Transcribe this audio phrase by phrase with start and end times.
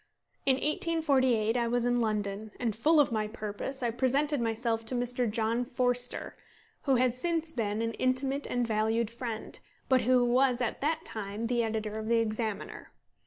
[0.47, 4.95] In 1848 I was in London, and, full of my purpose, I presented myself to
[4.95, 5.29] Mr.
[5.29, 6.35] John Forster
[6.85, 11.45] who has since been an intimate and valued friend but who was at that time
[11.45, 12.89] the editor of the Examiner.